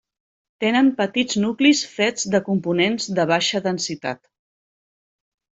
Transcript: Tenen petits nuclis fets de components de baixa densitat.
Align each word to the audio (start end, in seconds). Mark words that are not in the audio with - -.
Tenen 0.63 0.87
petits 1.01 1.37
nuclis 1.43 1.83
fets 1.99 2.27
de 2.37 2.41
components 2.49 3.07
de 3.21 3.29
baixa 3.33 3.65
densitat. 3.69 4.23